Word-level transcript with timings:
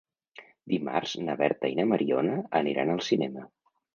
Dimarts 0.71 1.11
na 1.27 1.35
Berta 1.41 1.71
i 1.73 1.77
na 1.81 1.85
Mariona 1.91 2.39
aniran 2.63 2.93
al 2.97 3.05
cinema. 3.11 3.47